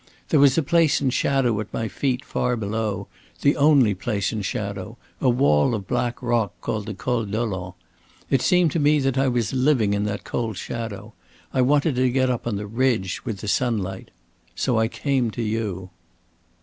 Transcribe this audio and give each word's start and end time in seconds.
There 0.29 0.39
was 0.39 0.57
a 0.57 0.63
place 0.63 0.99
in 0.99 1.11
shadow 1.11 1.59
at 1.59 1.71
my 1.71 1.87
feet 1.87 2.25
far 2.25 2.55
below, 2.57 3.07
the 3.41 3.55
only 3.55 3.93
place 3.93 4.33
in 4.33 4.41
shadow, 4.41 4.97
a 5.21 5.29
wall 5.29 5.75
of 5.75 5.85
black 5.85 6.23
rock 6.23 6.59
called 6.59 6.87
the 6.87 6.95
Col 6.95 7.23
Dolent. 7.25 7.75
It 8.27 8.41
seemed 8.41 8.71
to 8.71 8.79
me 8.79 8.97
that 8.97 9.19
I 9.19 9.27
was 9.27 9.53
living 9.53 9.93
in 9.93 10.05
that 10.05 10.23
cold 10.23 10.57
shadow. 10.57 11.13
I 11.53 11.61
wanted 11.61 11.93
to 11.97 12.09
get 12.09 12.31
up 12.31 12.47
on 12.47 12.55
the 12.55 12.65
ridge, 12.65 13.23
with 13.25 13.41
the 13.41 13.47
sunlight. 13.47 14.09
So 14.55 14.79
I 14.79 14.87
came 14.87 15.29
to 15.29 15.43
you." 15.43 15.91